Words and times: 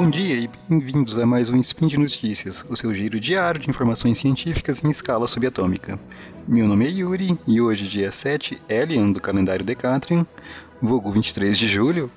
Bom 0.00 0.08
dia 0.08 0.34
e 0.34 0.50
bem-vindos 0.66 1.18
a 1.18 1.26
mais 1.26 1.50
um 1.50 1.60
Spin 1.60 1.86
de 1.86 1.98
Notícias, 1.98 2.64
o 2.70 2.74
seu 2.74 2.94
giro 2.94 3.20
diário 3.20 3.60
de 3.60 3.68
informações 3.68 4.16
científicas 4.16 4.82
em 4.82 4.88
escala 4.88 5.28
subatômica. 5.28 6.00
Meu 6.48 6.66
nome 6.66 6.86
é 6.86 6.88
Yuri 6.88 7.38
e 7.46 7.60
hoje, 7.60 7.86
dia 7.86 8.10
7 8.10 8.62
Elian 8.66 9.12
do 9.12 9.20
calendário 9.20 9.62
Decatrian, 9.62 10.26
vulgo 10.80 11.12
23 11.12 11.58
de 11.58 11.68
julho, 11.68 12.10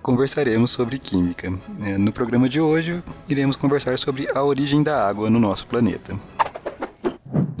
conversaremos 0.00 0.70
sobre 0.70 0.98
química. 0.98 1.52
É, 1.82 1.98
no 1.98 2.10
programa 2.10 2.48
de 2.48 2.58
hoje, 2.58 3.02
iremos 3.28 3.54
conversar 3.54 3.98
sobre 3.98 4.26
a 4.34 4.42
origem 4.42 4.82
da 4.82 5.06
água 5.06 5.28
no 5.28 5.38
nosso 5.38 5.66
planeta. 5.66 6.18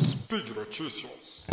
Speed 0.00 0.56
Notícias. 0.56 1.44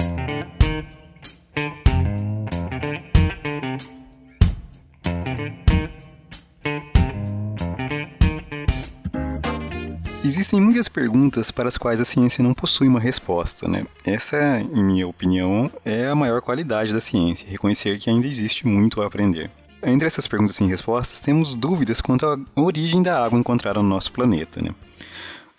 Existem 10.26 10.62
muitas 10.62 10.88
perguntas 10.88 11.52
para 11.52 11.68
as 11.68 11.78
quais 11.78 12.00
a 12.00 12.06
ciência 12.06 12.42
não 12.42 12.54
possui 12.54 12.88
uma 12.88 13.00
resposta, 13.00 13.68
né? 13.68 13.86
Essa, 14.06 14.62
em 14.62 14.82
minha 14.82 15.06
opinião, 15.06 15.70
é 15.84 16.08
a 16.08 16.16
maior 16.16 16.42
qualidade 16.42 16.94
da 16.94 17.02
ciência, 17.02 17.46
reconhecer 17.50 18.00
que 18.00 18.10
ainda 18.10 18.26
existe 18.26 18.66
muito 18.66 19.02
a 19.02 19.06
aprender. 19.06 19.52
Entre 19.84 20.08
essas 20.08 20.26
perguntas 20.26 20.56
sem 20.56 20.66
respostas, 20.66 21.20
temos 21.20 21.56
dúvidas 21.56 22.00
quanto 22.00 22.26
à 22.26 22.40
origem 22.56 23.04
da 23.04 23.22
água 23.22 23.38
encontrada 23.38 23.82
no 23.82 23.90
nosso 23.90 24.14
planeta, 24.14 24.62
né? 24.62 24.70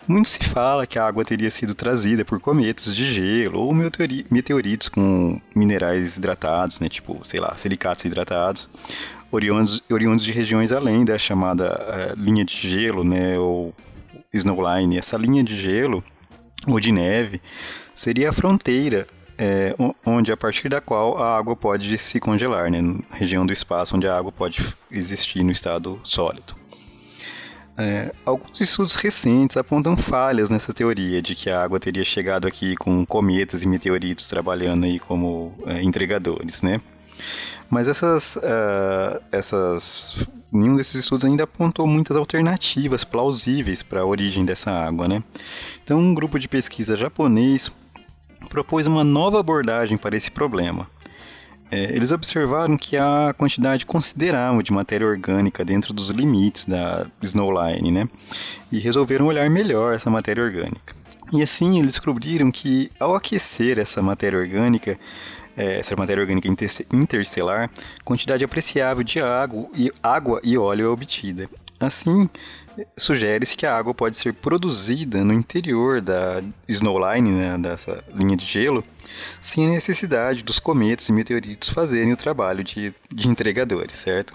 Muito 0.07 0.29
se 0.29 0.39
fala 0.43 0.87
que 0.87 0.97
a 0.97 1.05
água 1.05 1.23
teria 1.23 1.51
sido 1.51 1.75
trazida 1.75 2.25
por 2.25 2.39
cometas 2.39 2.95
de 2.95 3.11
gelo 3.11 3.59
ou 3.59 3.73
meteoritos 3.73 4.89
com 4.89 5.39
minerais 5.55 6.17
hidratados, 6.17 6.79
né, 6.79 6.89
tipo, 6.89 7.21
sei 7.23 7.39
lá, 7.39 7.55
silicatos 7.55 8.05
hidratados, 8.05 8.69
oriundos, 9.31 9.81
oriundos 9.91 10.23
de 10.23 10.31
regiões 10.31 10.71
além 10.71 11.05
da 11.05 11.17
chamada 11.17 12.15
uh, 12.15 12.19
linha 12.19 12.45
de 12.45 12.53
gelo, 12.53 13.03
né, 13.03 13.37
ou 13.39 13.73
snowline, 14.37 14.97
essa 14.97 15.17
linha 15.17 15.43
de 15.43 15.57
gelo 15.57 16.03
ou 16.67 16.79
de 16.79 16.91
neve 16.91 17.41
seria 17.93 18.29
a 18.29 18.33
fronteira 18.33 19.07
é, 19.37 19.75
onde 20.05 20.31
a 20.31 20.37
partir 20.37 20.69
da 20.69 20.79
qual 20.79 21.17
a 21.17 21.37
água 21.37 21.55
pode 21.55 21.97
se 21.97 22.19
congelar, 22.19 22.71
né, 22.71 22.81
na 22.81 23.01
região 23.11 23.45
do 23.45 23.53
espaço 23.53 23.95
onde 23.95 24.07
a 24.07 24.17
água 24.17 24.31
pode 24.31 24.75
existir 24.91 25.43
no 25.43 25.51
estado 25.51 25.99
sólido. 26.03 26.55
É, 27.77 28.13
alguns 28.25 28.61
estudos 28.61 28.95
recentes 28.95 29.57
apontam 29.57 29.97
falhas 29.97 30.49
nessa 30.49 30.73
teoria 30.73 31.21
de 31.21 31.35
que 31.35 31.49
a 31.49 31.61
água 31.61 31.77
teria 31.77 32.05
chegado 32.05 32.47
aqui 32.47 32.73
com 32.77 33.05
cometas 33.05 33.63
e 33.63 33.67
meteoritos 33.67 34.27
trabalhando 34.27 34.85
aí 34.85 34.97
como 34.97 35.53
é, 35.65 35.81
entregadores, 35.81 36.61
né? 36.61 36.79
Mas 37.69 37.87
essas, 37.87 38.35
uh, 38.37 39.21
essas, 39.31 40.27
nenhum 40.51 40.75
desses 40.75 40.95
estudos 40.95 41.25
ainda 41.25 41.43
apontou 41.43 41.87
muitas 41.87 42.15
alternativas 42.15 43.03
plausíveis 43.03 43.81
para 43.81 44.01
a 44.01 44.05
origem 44.05 44.45
dessa 44.45 44.71
água, 44.71 45.07
né? 45.07 45.23
Então, 45.83 45.99
um 45.99 46.13
grupo 46.13 46.39
de 46.39 46.47
pesquisa 46.47 46.95
japonês 46.95 47.71
propôs 48.49 48.87
uma 48.87 49.03
nova 49.03 49.39
abordagem 49.39 49.97
para 49.97 50.15
esse 50.15 50.29
problema. 50.29 50.87
É, 51.71 51.95
eles 51.95 52.11
observaram 52.11 52.77
que 52.77 52.95
há 52.95 53.33
quantidade 53.35 53.85
considerável 53.85 54.61
de 54.61 54.71
matéria 54.71 55.07
orgânica 55.07 55.65
dentro 55.65 55.93
dos 55.93 56.09
limites 56.11 56.65
da 56.65 57.07
snowline, 57.21 57.91
né? 57.91 58.07
E 58.71 58.77
resolveram 58.77 59.25
olhar 59.25 59.49
melhor 59.49 59.95
essa 59.95 60.09
matéria 60.09 60.43
orgânica. 60.43 60.95
E 61.33 61.41
assim 61.41 61.79
eles 61.79 61.93
descobriram 61.93 62.51
que 62.51 62.91
ao 62.99 63.15
aquecer 63.15 63.79
essa 63.79 64.01
matéria 64.01 64.37
orgânica, 64.37 64.99
é, 65.55 65.79
essa 65.79 65.95
matéria 65.95 66.21
orgânica 66.21 66.47
interestelar, 66.91 67.69
quantidade 68.03 68.43
apreciável 68.43 69.03
de 69.03 69.19
água 69.19 69.69
e, 69.75 69.91
água 70.01 70.41
e 70.43 70.57
óleo 70.57 70.85
é 70.85 70.89
obtida. 70.89 71.49
Assim, 71.79 72.29
sugere-se 72.97 73.55
que 73.55 73.65
a 73.65 73.75
água 73.75 73.93
pode 73.93 74.17
ser 74.17 74.33
produzida 74.33 75.23
no 75.23 75.33
interior 75.33 76.01
da 76.01 76.41
snowline, 76.67 77.31
né, 77.31 77.57
dessa 77.57 78.03
linha 78.13 78.35
de 78.35 78.45
gelo, 78.45 78.83
sem 79.39 79.65
a 79.65 79.69
necessidade 79.69 80.43
dos 80.43 80.59
cometas 80.59 81.07
e 81.09 81.13
meteoritos 81.13 81.69
fazerem 81.69 82.13
o 82.13 82.17
trabalho 82.17 82.63
de, 82.63 82.93
de 83.11 83.27
entregadores, 83.27 83.95
certo? 83.95 84.33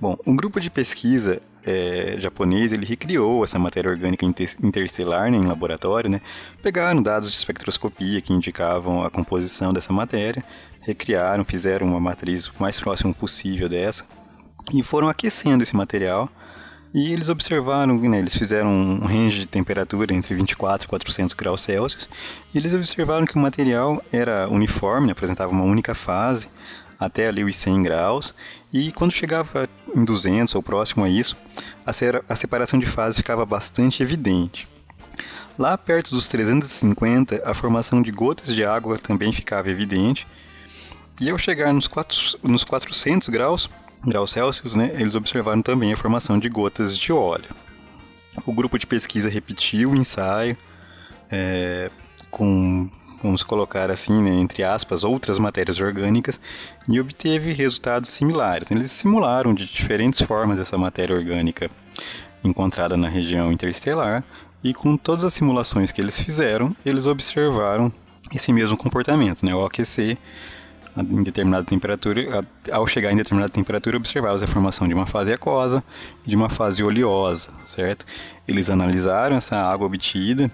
Bom, 0.00 0.16
um 0.26 0.34
grupo 0.34 0.60
de 0.60 0.70
pesquisa 0.70 1.42
é, 1.64 2.16
japonês 2.18 2.72
ele 2.72 2.86
recriou 2.86 3.44
essa 3.44 3.58
matéria 3.58 3.90
orgânica 3.90 4.24
interestelar 4.62 5.30
né, 5.30 5.36
em 5.36 5.46
laboratório, 5.46 6.08
né? 6.08 6.20
Pegaram 6.62 7.02
dados 7.02 7.30
de 7.30 7.36
espectroscopia 7.36 8.20
que 8.20 8.32
indicavam 8.32 9.04
a 9.04 9.10
composição 9.10 9.72
dessa 9.72 9.92
matéria, 9.92 10.42
recriaram, 10.80 11.44
fizeram 11.44 11.86
uma 11.86 12.00
matriz 12.00 12.46
o 12.48 12.52
mais 12.58 12.80
próxima 12.80 13.12
possível 13.12 13.68
dessa 13.68 14.04
e 14.72 14.82
foram 14.82 15.08
aquecendo 15.08 15.62
esse 15.62 15.76
material 15.76 16.30
e 16.92 17.12
eles 17.12 17.28
observaram, 17.28 17.96
né, 17.96 18.18
eles 18.18 18.34
fizeram 18.34 18.68
um 18.68 19.06
range 19.06 19.40
de 19.40 19.46
temperatura 19.46 20.12
entre 20.12 20.34
24 20.34 20.86
e 20.86 20.88
400 20.88 21.34
graus 21.34 21.60
Celsius, 21.60 22.08
e 22.52 22.58
eles 22.58 22.74
observaram 22.74 23.24
que 23.24 23.36
o 23.36 23.38
material 23.38 24.02
era 24.12 24.48
uniforme, 24.48 25.06
né, 25.06 25.12
apresentava 25.12 25.52
uma 25.52 25.62
única 25.62 25.94
fase, 25.94 26.48
até 27.00 27.28
ali 27.28 27.42
os 27.42 27.56
100 27.56 27.82
graus, 27.82 28.34
e 28.70 28.92
quando 28.92 29.12
chegava 29.12 29.66
em 29.96 30.04
200 30.04 30.54
ou 30.54 30.62
próximo 30.62 31.02
a 31.02 31.08
isso, 31.08 31.34
a, 31.84 32.36
separação 32.36 32.78
de 32.78 32.84
fases 32.84 33.16
ficava 33.16 33.46
bastante 33.46 34.02
evidente. 34.02 34.68
Lá 35.58 35.76
perto 35.78 36.10
dos 36.10 36.28
350, 36.28 37.42
a 37.44 37.54
formação 37.54 38.02
de 38.02 38.10
gotas 38.10 38.54
de 38.54 38.64
água 38.64 38.98
também 38.98 39.32
ficava 39.32 39.70
evidente, 39.70 40.26
e 41.18 41.30
ao 41.30 41.38
chegar 41.38 41.72
nos, 41.72 41.86
4, 41.86 42.38
nos 42.42 42.64
400 42.64 43.28
graus, 43.28 43.68
graus 44.04 44.32
Celsius, 44.32 44.74
né, 44.74 44.90
eles 44.94 45.14
observaram 45.14 45.62
também 45.62 45.92
a 45.92 45.96
formação 45.96 46.38
de 46.38 46.48
gotas 46.48 46.96
de 46.96 47.12
óleo. 47.12 47.48
O 48.46 48.52
grupo 48.52 48.78
de 48.78 48.86
pesquisa 48.86 49.28
repetiu 49.28 49.90
o 49.90 49.96
ensaio 49.96 50.56
é, 51.30 51.90
com, 52.30 52.90
vamos 53.22 53.42
colocar 53.42 53.90
assim, 53.90 54.22
né, 54.22 54.30
entre 54.30 54.62
aspas, 54.62 55.04
outras 55.04 55.38
matérias 55.38 55.80
orgânicas 55.80 56.40
e 56.88 57.00
obteve 57.00 57.52
resultados 57.52 58.10
similares. 58.10 58.70
Eles 58.70 58.90
simularam 58.90 59.54
de 59.54 59.66
diferentes 59.66 60.20
formas 60.22 60.58
essa 60.58 60.78
matéria 60.78 61.14
orgânica 61.16 61.70
encontrada 62.42 62.96
na 62.96 63.08
região 63.08 63.52
interestelar 63.52 64.24
e 64.62 64.72
com 64.74 64.96
todas 64.96 65.24
as 65.24 65.34
simulações 65.34 65.90
que 65.90 66.00
eles 66.00 66.18
fizeram, 66.18 66.74
eles 66.84 67.06
observaram 67.06 67.92
esse 68.34 68.52
mesmo 68.52 68.76
comportamento, 68.76 69.44
né, 69.44 69.54
o 69.54 69.64
aquecer 69.64 70.16
em 70.96 71.22
determinada 71.22 71.64
temperatura, 71.64 72.44
ao 72.70 72.86
chegar 72.86 73.12
em 73.12 73.16
determinada 73.16 73.52
temperatura, 73.52 73.96
observava 73.96 74.42
a 74.42 74.48
formação 74.48 74.88
de 74.88 74.94
uma 74.94 75.06
fase 75.06 75.32
aquosa 75.32 75.82
e 76.26 76.30
de 76.30 76.36
uma 76.36 76.48
fase 76.48 76.82
oleosa, 76.82 77.48
certo? 77.64 78.04
Eles 78.46 78.68
analisaram 78.68 79.36
essa 79.36 79.56
água 79.56 79.86
obtida 79.86 80.50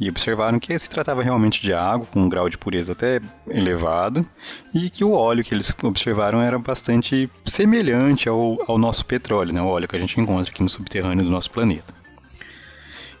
e 0.00 0.08
observaram 0.08 0.58
que 0.58 0.76
se 0.78 0.90
tratava 0.90 1.22
realmente 1.22 1.62
de 1.62 1.72
água 1.72 2.06
com 2.06 2.20
um 2.20 2.28
grau 2.28 2.48
de 2.48 2.58
pureza 2.58 2.92
até 2.92 3.20
elevado 3.48 4.26
e 4.74 4.90
que 4.90 5.04
o 5.04 5.12
óleo 5.12 5.44
que 5.44 5.54
eles 5.54 5.72
observaram 5.82 6.40
era 6.40 6.58
bastante 6.58 7.30
semelhante 7.44 8.28
ao, 8.28 8.58
ao 8.66 8.78
nosso 8.78 9.04
petróleo, 9.04 9.52
né? 9.52 9.62
o 9.62 9.66
óleo 9.66 9.86
que 9.86 9.96
a 9.96 10.00
gente 10.00 10.20
encontra 10.20 10.52
aqui 10.52 10.62
no 10.62 10.68
subterrâneo 10.68 11.24
do 11.24 11.30
nosso 11.30 11.50
planeta. 11.50 11.94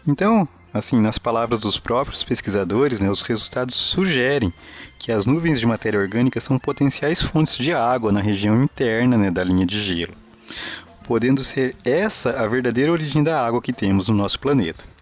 Então, 0.06 0.48
assim, 0.76 1.00
nas 1.00 1.18
palavras 1.18 1.60
dos 1.60 1.78
próprios 1.78 2.22
pesquisadores, 2.22 3.00
né, 3.00 3.10
os 3.10 3.22
resultados 3.22 3.74
sugerem 3.74 4.52
que 4.98 5.12
as 5.12 5.26
nuvens 5.26 5.60
de 5.60 5.66
matéria 5.66 6.00
orgânica 6.00 6.40
são 6.40 6.58
potenciais 6.58 7.20
fontes 7.22 7.56
de 7.56 7.72
água 7.72 8.12
na 8.12 8.20
região 8.20 8.62
interna 8.62 9.16
né, 9.16 9.30
da 9.30 9.44
linha 9.44 9.66
de 9.66 9.82
gelo, 9.82 10.14
podendo 11.06 11.42
ser 11.42 11.76
essa 11.84 12.30
a 12.30 12.46
verdadeira 12.46 12.92
origem 12.92 13.22
da 13.22 13.44
água 13.44 13.62
que 13.62 13.72
temos 13.72 14.08
no 14.08 14.14
nosso 14.14 14.38
planeta. 14.38 14.95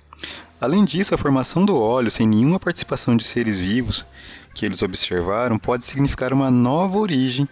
Além 0.64 0.82
disso, 0.82 1.14
a 1.14 1.18
formação 1.18 1.62
do 1.62 1.78
óleo 1.78 2.10
sem 2.10 2.26
nenhuma 2.26 2.58
participação 2.58 3.16
de 3.16 3.24
seres 3.24 3.60
vivos 3.60 4.06
que 4.54 4.64
eles 4.64 4.80
observaram 4.82 5.58
pode 5.58 5.84
significar 5.84 6.32
uma 6.32 6.50
nova 6.50 6.96
origem 6.96 7.46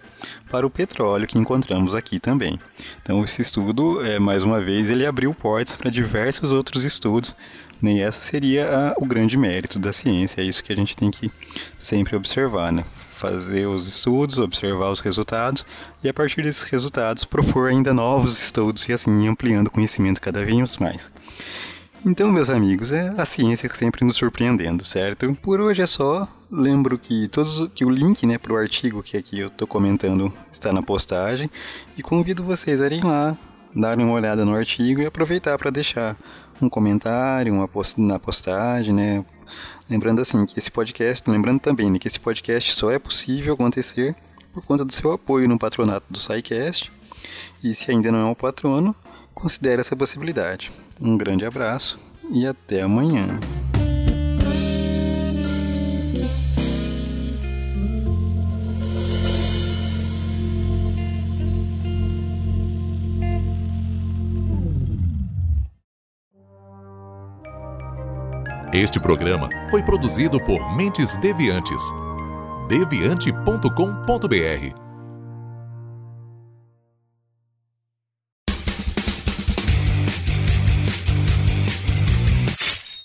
para 0.49 0.65
o 0.65 0.69
petróleo 0.69 1.27
que 1.27 1.37
encontramos 1.37 1.93
aqui 1.93 2.19
também. 2.19 2.59
Então, 3.03 3.23
esse 3.23 3.41
estudo, 3.41 4.03
é, 4.03 4.17
mais 4.17 4.41
uma 4.41 4.59
vez, 4.59 4.89
ele 4.89 5.05
abriu 5.05 5.31
portas 5.31 5.75
para 5.75 5.91
diversos 5.91 6.51
outros 6.51 6.83
estudos 6.83 7.35
né? 7.83 7.95
E 7.95 8.01
essa 8.01 8.21
seria 8.21 8.69
a, 8.73 8.93
o 8.97 9.05
grande 9.05 9.35
mérito 9.35 9.77
da 9.77 9.91
ciência, 9.91 10.39
é 10.39 10.45
isso 10.45 10.63
que 10.63 10.71
a 10.71 10.75
gente 10.75 10.95
tem 10.95 11.11
que 11.11 11.29
sempre 11.77 12.15
observar, 12.15 12.71
né? 12.71 12.85
Fazer 13.17 13.67
os 13.67 13.85
estudos, 13.87 14.37
observar 14.37 14.89
os 14.89 15.01
resultados 15.01 15.65
e 16.01 16.07
a 16.07 16.13
partir 16.13 16.41
desses 16.41 16.63
resultados 16.63 17.25
propor 17.25 17.69
ainda 17.69 17.93
novos 17.93 18.41
estudos 18.41 18.87
e 18.87 18.93
assim 18.93 19.27
ampliando 19.27 19.67
o 19.67 19.71
conhecimento 19.71 20.21
cada 20.21 20.45
vez 20.45 20.77
mais. 20.77 21.11
Então, 22.05 22.29
meus 22.33 22.49
amigos, 22.49 22.91
é 22.91 23.13
a 23.17 23.23
ciência 23.23 23.71
sempre 23.71 24.03
nos 24.03 24.17
surpreendendo, 24.17 24.83
certo? 24.83 25.33
Por 25.41 25.61
hoje 25.61 25.81
é 25.81 25.87
só. 25.87 26.27
Lembro 26.51 26.99
que 26.99 27.29
todos 27.29 27.69
que 27.73 27.85
o 27.85 27.89
link, 27.89 28.27
né, 28.27 28.37
para 28.37 28.51
o 28.51 28.57
artigo 28.57 29.01
que 29.01 29.15
aqui 29.15 29.39
eu 29.39 29.47
estou 29.47 29.65
comentando 29.65 30.31
está 30.51 30.73
na 30.73 30.83
postagem 30.83 31.49
e 31.97 32.03
convido 32.03 32.43
vocês 32.43 32.81
a 32.81 32.87
irem 32.87 33.01
lá, 33.03 33.37
darem 33.73 34.05
uma 34.05 34.15
olhada 34.15 34.43
no 34.43 34.53
artigo 34.53 34.99
e 34.99 35.05
aproveitar 35.05 35.57
para 35.57 35.71
deixar 35.71 36.17
um 36.61 36.67
comentário, 36.67 37.53
uma 37.53 37.69
post 37.69 37.99
na 38.01 38.19
postagem, 38.19 38.93
né? 38.93 39.25
Lembrando 39.89 40.19
assim 40.19 40.45
que 40.45 40.59
esse 40.59 40.69
podcast, 40.69 41.29
lembrando 41.29 41.61
também 41.61 41.89
né, 41.89 41.97
que 41.99 42.09
esse 42.09 42.19
podcast 42.19 42.73
só 42.73 42.91
é 42.91 42.99
possível 42.99 43.53
acontecer 43.53 44.13
por 44.51 44.61
conta 44.65 44.83
do 44.83 44.91
seu 44.91 45.13
apoio 45.13 45.47
no 45.47 45.57
patronato 45.57 46.05
do 46.09 46.19
SciCast. 46.19 46.91
E 47.63 47.73
se 47.73 47.89
ainda 47.91 48.11
não 48.11 48.19
é 48.19 48.25
um 48.25 48.35
patrono, 48.35 48.93
considere 49.43 49.81
essa 49.81 49.93
possibilidade. 49.93 50.71
Um 51.01 51.17
grande 51.17 51.45
abraço 51.45 51.99
e 52.31 52.47
até 52.47 52.81
amanhã. 52.81 53.27
Este 68.71 68.99
programa 68.99 69.49
foi 69.69 69.83
produzido 69.83 70.39
por 70.39 70.75
Mentes 70.75 71.17
Deviantes. 71.17 71.83
deviante.com.br 72.69 74.82